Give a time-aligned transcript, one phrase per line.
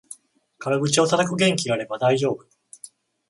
[0.57, 2.47] 軽口をたたく元気があれば大丈夫